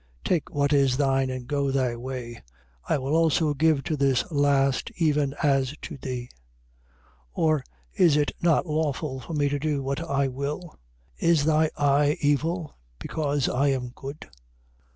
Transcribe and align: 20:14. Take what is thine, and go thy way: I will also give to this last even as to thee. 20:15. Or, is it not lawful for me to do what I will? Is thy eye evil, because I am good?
20:14. 0.23 0.23
Take 0.23 0.49
what 0.55 0.73
is 0.73 0.97
thine, 0.97 1.29
and 1.29 1.47
go 1.47 1.69
thy 1.69 1.95
way: 1.95 2.41
I 2.89 2.97
will 2.97 3.15
also 3.15 3.53
give 3.53 3.83
to 3.83 3.95
this 3.95 4.23
last 4.31 4.89
even 4.95 5.35
as 5.43 5.75
to 5.83 5.97
thee. 5.97 6.27
20:15. 7.37 7.43
Or, 7.43 7.63
is 7.93 8.17
it 8.17 8.31
not 8.41 8.65
lawful 8.65 9.19
for 9.19 9.33
me 9.35 9.47
to 9.47 9.59
do 9.59 9.83
what 9.83 9.99
I 10.01 10.27
will? 10.27 10.79
Is 11.19 11.45
thy 11.45 11.69
eye 11.77 12.17
evil, 12.19 12.79
because 12.97 13.47
I 13.47 13.67
am 13.67 13.89
good? 13.89 14.27